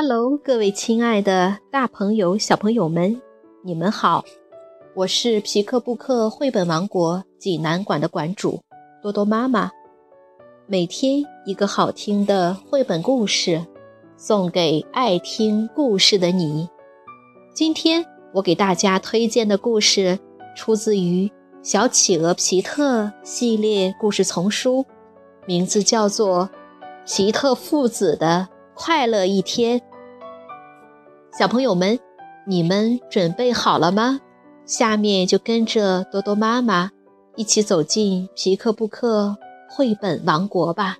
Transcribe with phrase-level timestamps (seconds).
[0.00, 3.20] Hello，各位亲爱的大朋友、小朋友们，
[3.64, 4.24] 你们好！
[4.94, 8.60] 我是皮克布克绘本王国济南馆的馆主
[9.02, 9.72] 多多妈妈。
[10.68, 13.66] 每天一个好听的绘本故事，
[14.16, 16.68] 送给爱听故事的你。
[17.52, 20.16] 今天我给大家推荐的故事，
[20.54, 21.26] 出自于
[21.60, 24.86] 《小企鹅皮特》系列故事丛书，
[25.44, 26.48] 名字叫做
[27.16, 28.48] 《皮特父子的
[28.80, 29.80] 快乐一天》。
[31.36, 31.98] 小朋友们，
[32.46, 34.20] 你们准备好了吗？
[34.64, 36.92] 下面就跟着多多妈妈
[37.34, 39.36] 一起走进皮克布克。
[39.68, 40.96] 绘本王国吧！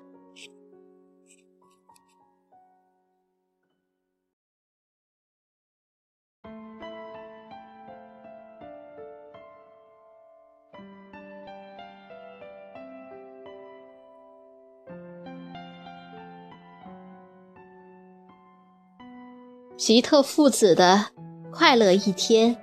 [19.81, 21.07] 皮特父子的
[21.53, 22.57] 快乐一天，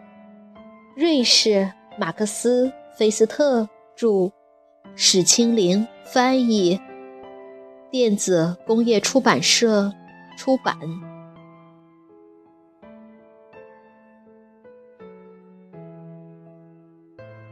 [0.98, 4.30] 瑞士马克思·菲斯特著。
[4.98, 6.78] 史清玲翻译，
[7.90, 9.94] 电子工业出版社
[10.38, 10.78] 出版。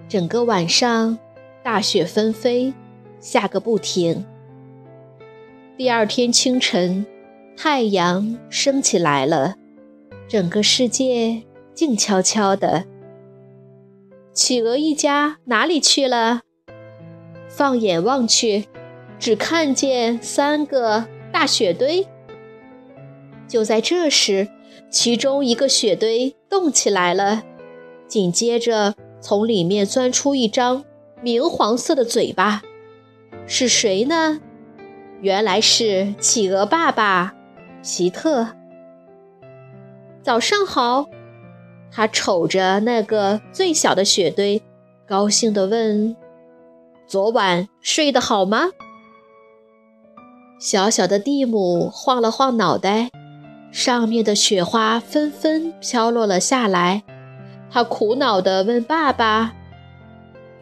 [0.10, 1.18] 整个晚上，
[1.64, 2.74] 大雪纷飞，
[3.22, 4.26] 下个不停。
[5.78, 7.06] 第二天清晨，
[7.56, 9.56] 太阳升起来了，
[10.28, 12.86] 整个世界静悄悄的。
[14.34, 16.42] 企鹅一家哪里去了？
[17.48, 18.66] 放眼望去，
[19.20, 22.08] 只看见三个大雪堆。
[23.48, 24.50] 就在这时，
[24.90, 27.44] 其中一个雪堆动起来了，
[28.08, 30.84] 紧接着从里面钻出一张
[31.22, 32.64] 明黄色的嘴巴。
[33.46, 34.42] 是谁呢？
[35.22, 37.36] 原来是企鹅爸爸
[37.84, 38.48] 皮特。
[40.24, 41.06] 早上好，
[41.92, 44.64] 他瞅着那个最小的雪堆，
[45.06, 46.16] 高兴地问。
[47.06, 48.70] 昨晚睡得好吗？
[50.58, 53.10] 小小的蒂姆晃了晃脑袋，
[53.70, 57.04] 上面的雪花纷纷飘落了下来。
[57.70, 59.54] 他苦恼地问爸爸：“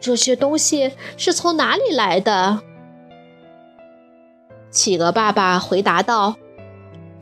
[0.00, 2.62] 这些东西是从哪里来的？”
[4.72, 6.34] 企鹅爸爸回答道：“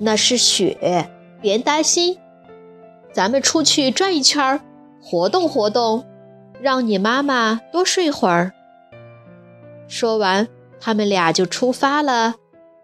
[0.02, 1.10] 那是雪，
[1.42, 2.18] 别担心。
[3.12, 4.60] 咱们出去转一圈，
[5.02, 6.06] 活动活动，
[6.60, 8.52] 让你妈妈多睡会儿。”
[9.86, 10.48] 说完，
[10.80, 12.36] 他们俩就出发了。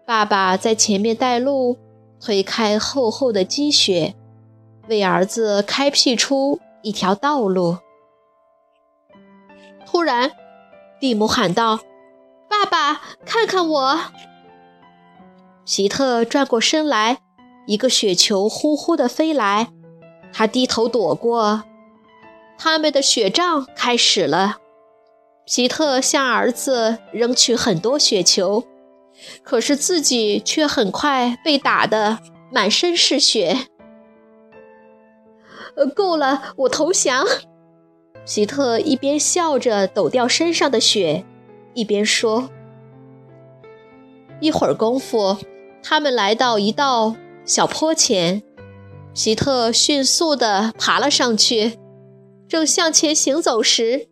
[0.05, 1.77] 爸爸在前面带路，
[2.19, 4.13] 推开厚厚的积雪，
[4.87, 7.77] 为儿子开辟出一条道路。
[9.85, 10.31] 突然，
[10.99, 11.79] 蒂姆喊道
[12.47, 13.99] ：“爸爸，看看我！”
[15.69, 17.17] 皮特转过身来，
[17.65, 19.67] 一个雪球呼呼地飞来，
[20.31, 21.65] 他低头躲过。
[22.57, 24.59] 他们的雪仗开始了。
[25.45, 28.63] 皮特向儿子扔去很多雪球，
[29.43, 33.67] 可是自己却很快被打得满身是血。
[35.75, 37.25] 呃，够了，我投降。
[38.25, 41.25] 皮特一边笑着抖掉身上的雪，
[41.73, 42.49] 一边说
[44.39, 45.37] ：“一会儿功夫，
[45.89, 47.15] 他们来到一道
[47.45, 48.43] 小坡前，
[49.15, 51.79] 皮特迅速地爬了上去，
[52.45, 54.09] 正向前行走时。”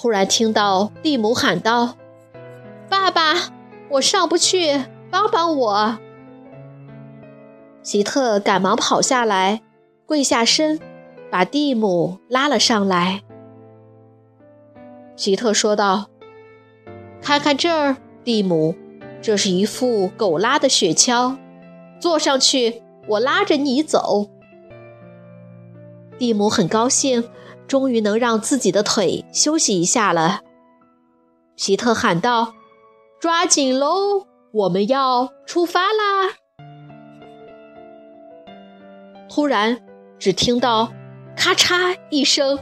[0.00, 1.96] 突然听到蒂姆喊道
[2.88, 3.34] ：“爸爸，
[3.90, 5.98] 我上不去，帮帮我！”
[7.84, 9.60] 皮特赶忙跑下来，
[10.06, 10.78] 跪下身，
[11.32, 13.22] 把蒂姆拉了上来。
[15.16, 16.06] 皮特说道
[17.20, 18.76] ：“看看这儿，蒂姆，
[19.22, 21.38] 这是一副狗拉的雪橇，
[22.00, 24.28] 坐上去，我拉着你走。”
[26.18, 27.30] 蒂姆很高兴。
[27.68, 30.40] 终于能让自己的腿休息一下了，
[31.56, 32.52] 皮特喊道
[33.18, 36.34] ：“抓紧喽，我们要出发啦！”
[39.30, 39.80] 突然，
[40.18, 40.92] 只听到
[41.34, 42.58] “咔嚓”一声，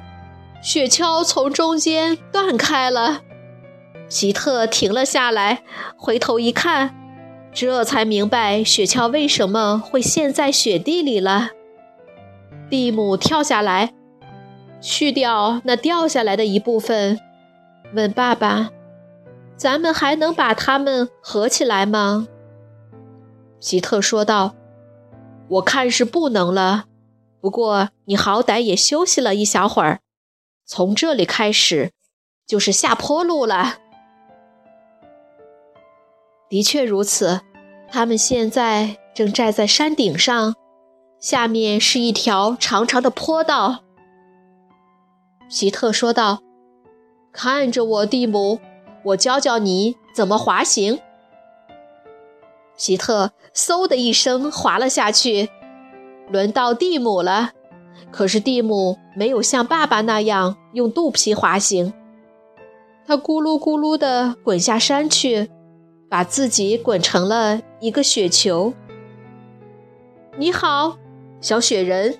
[0.62, 3.22] 雪橇从中间断开了。
[4.10, 5.62] 皮特停了下来，
[5.96, 6.94] 回头一看，
[7.54, 11.50] 这才明白雪橇为什么会陷在雪地里了。
[12.68, 13.94] 蒂姆跳下来。
[14.82, 17.20] 去掉那掉下来的一部分，
[17.92, 18.70] 问爸爸
[19.54, 22.26] ：“咱们还能把它们合起来吗？”
[23.60, 24.54] 皮特说道
[25.48, 26.86] ：“我看是不能了。
[27.42, 30.00] 不过你好歹也休息了一小会儿。
[30.64, 31.92] 从这里开始，
[32.46, 33.80] 就是下坡路了。”
[36.50, 37.42] 的确如此，
[37.88, 40.56] 他们现在正站在山顶上，
[41.20, 43.84] 下面是一条长长的坡道。
[45.48, 46.40] 皮特说道
[47.32, 48.58] ：“看着我，蒂姆，
[49.04, 50.98] 我教教你怎么滑行。”
[52.76, 55.50] 皮特嗖的一声滑了下去。
[56.28, 57.52] 轮到蒂姆了，
[58.10, 61.92] 可是蒂姆没有像爸爸那样用肚皮滑行，
[63.06, 65.48] 他咕噜咕噜地滚下山去，
[66.10, 68.74] 把自己滚成了一个雪球。
[70.36, 70.98] 你好，
[71.40, 72.18] 小雪人。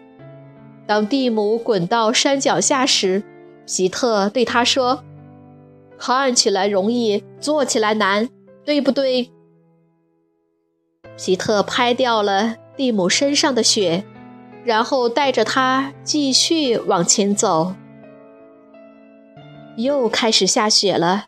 [0.87, 3.25] 当蒂姆滚到山脚下时，
[3.66, 5.02] 皮特对他说
[5.98, 8.28] ：“看起来容易，做起来难，
[8.64, 9.32] 对不对？”
[11.19, 12.56] 皮特拍掉了。
[12.76, 14.04] 蒂姆身上的雪，
[14.64, 17.75] 然后带着他继续往前走。
[19.76, 21.26] 又开始下雪了，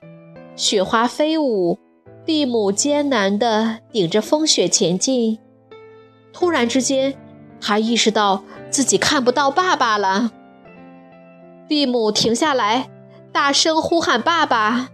[0.57, 1.79] 雪花飞舞，
[2.25, 5.39] 蒂姆艰难地顶着风雪前进。
[6.33, 7.15] 突然之间，
[7.61, 10.31] 他意识到自己看不到爸爸了。
[11.69, 12.89] 蒂姆停下来，
[13.33, 14.91] 大声呼喊爸爸，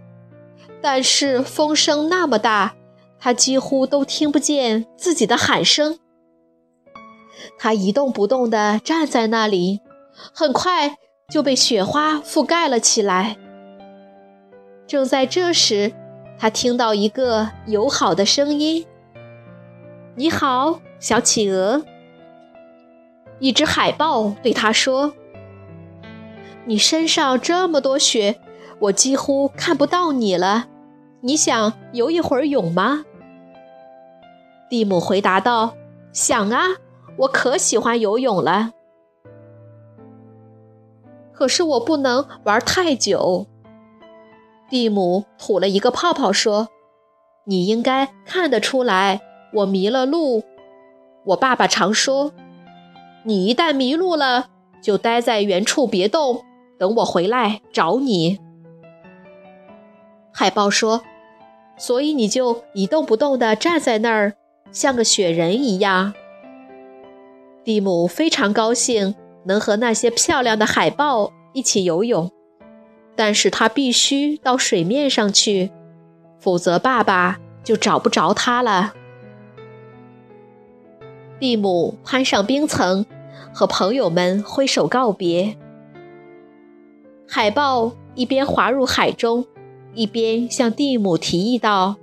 [0.81, 2.75] 但是风声那么大，
[3.19, 5.99] 他几乎都听不见自己的喊声。
[7.57, 9.81] 他一动不动地站在那里，
[10.33, 10.95] 很快
[11.29, 13.37] 就被雪花覆盖了起来。
[14.87, 15.93] 正在这时，
[16.39, 18.87] 他听到一个友好的声音
[20.15, 21.83] ：“你好，小企鹅。”
[23.39, 25.13] 一只海豹对他说
[26.65, 28.39] ：“你身上这么多雪，
[28.79, 30.67] 我几乎看不到你了。
[31.21, 33.03] 你想游一会儿泳吗？”
[34.69, 35.75] 蒂姆回答道
[36.11, 36.77] ：“想啊。”
[37.19, 38.71] 我可喜欢游泳了，
[41.33, 43.45] 可是我不能玩太久。
[44.69, 46.69] 蒂姆吐了一个泡泡说
[47.45, 49.19] ：“你应该看得出来，
[49.53, 50.43] 我迷了路。
[51.25, 52.31] 我爸爸常说，
[53.23, 54.49] 你一旦迷路了，
[54.81, 56.43] 就待在原处别动，
[56.77, 58.39] 等我回来找你。”
[60.31, 61.01] 海豹说
[61.77, 64.33] ：“所以你就一动不动地站在那儿，
[64.71, 66.13] 像个雪人一样。”
[67.65, 72.31] 蒂姆非常高兴能和那些漂亮的海豹一起游泳，
[73.19, 75.71] 但是他必须到水面上去，
[76.39, 78.93] 否则爸爸就找不着他了。
[81.37, 83.05] 蒂姆攀上冰层，
[83.53, 85.57] 和朋友们挥手告别。
[87.27, 89.45] 海豹一边滑入海中，
[89.93, 91.97] 一边向蒂姆提议道：“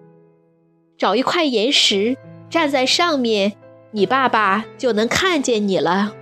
[0.98, 2.18] 找一块岩石，
[2.50, 3.54] 站在上面。”
[3.92, 6.12] 你爸爸就能看见你了。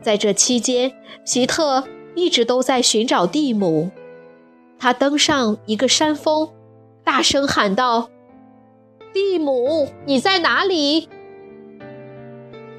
[0.00, 0.94] 在这期间，
[1.26, 1.84] 皮特
[2.14, 3.90] 一直都在寻找蒂姆。
[4.78, 6.50] 他登上一个山峰，
[7.04, 8.10] 大声喊道
[9.14, 11.08] ：“蒂姆，你在哪里？”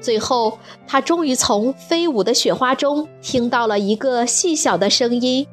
[0.00, 5.46] 最后，他终于从飞舞的雪花中听到了一个细小的声音：“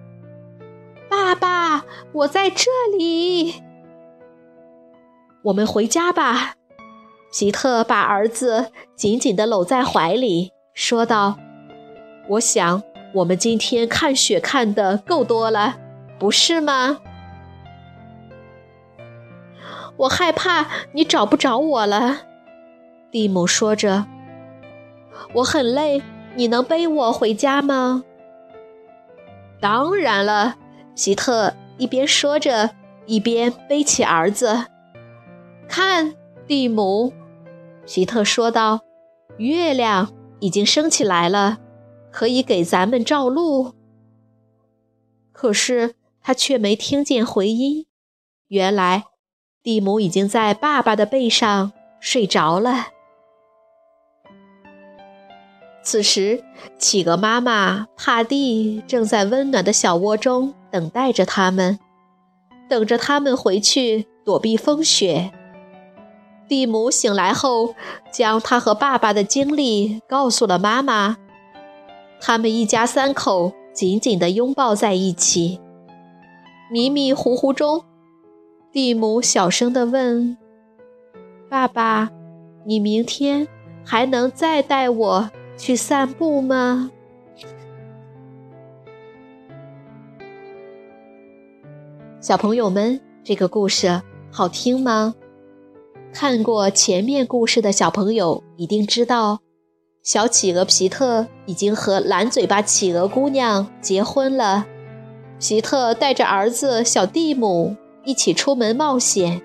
[1.09, 2.65] 爸爸，我在这
[2.97, 3.55] 里。”
[5.45, 6.55] 我们回家吧。
[7.33, 11.37] 皮特把儿子紧紧地搂在怀里，说道
[12.31, 15.77] ：“我想我们今天看雪看的够多了，
[16.19, 16.99] 不是吗？”
[19.97, 22.21] 我害怕你找不着我了，
[23.11, 24.05] 蒂姆说着。
[25.33, 26.01] 我很累，
[26.35, 28.03] 你能背我回家吗？
[29.59, 30.55] 当然了，
[30.95, 32.71] 皮特一边说着，
[33.05, 34.65] 一边背起儿子。
[35.67, 36.15] 看，
[36.47, 37.13] 蒂姆。
[37.85, 38.81] 皮特说道
[39.37, 41.59] ：“月亮已经升起来了，
[42.11, 43.73] 可以给咱们照路。”
[45.33, 47.87] 可是他却没听见回音。
[48.49, 49.05] 原来，
[49.63, 52.87] 蒂姆已经在爸爸的背上睡着了。
[55.83, 56.43] 此时，
[56.77, 61.79] 企鹅妈妈帕蒂正在温暖的小窝中等待着他们，
[62.69, 65.31] 等着他们回去躲避风雪。
[66.47, 67.73] 蒂姆醒来后，
[68.13, 71.17] 将他和爸爸的经历告诉了妈妈。
[72.21, 75.59] 他们一家三口紧紧地拥抱在一起。
[76.71, 77.83] 迷迷糊糊中，
[78.71, 80.37] 蒂姆小声地问
[81.49, 82.11] ：“爸爸，
[82.63, 83.47] 你明天
[83.83, 86.91] 还能再带我去散步吗？”
[92.21, 93.99] 小朋友们，这个故事
[94.31, 95.15] 好听吗？
[96.13, 99.39] 看过前面故事的小朋友一定知道，
[100.03, 104.65] 小企鹅皮特已经和蓝嘴巴企鹅姑娘结婚了。
[105.39, 109.41] 皮特带着儿子小蒂姆一起出门冒险，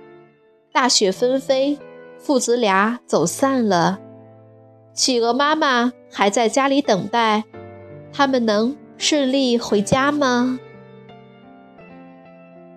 [0.73, 1.79] 大雪纷飞，
[2.19, 3.99] 父子俩走散了。
[4.95, 7.45] 企鹅妈妈还在家里等待，
[8.11, 10.59] 他们能顺利回家吗？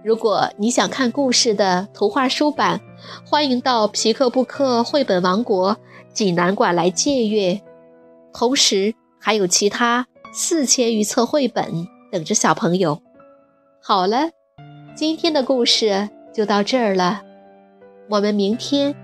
[0.04, 2.82] 如果你想看故事的图画书版，
[3.26, 5.78] 欢迎到皮克布克绘本王国
[6.12, 7.62] 济南馆来借阅。
[8.34, 13.02] 同时，还有其他四千余册绘本等着小朋友。
[13.82, 14.30] 好了，
[14.96, 17.22] 今天的故事就到这儿了，
[18.10, 18.96] 我们明天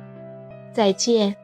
[0.73, 1.35] 再见。